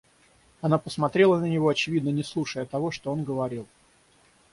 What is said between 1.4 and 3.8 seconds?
него, очевидно не слушая того, что он говорил.